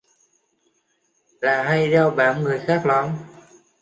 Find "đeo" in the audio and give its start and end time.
1.91-2.09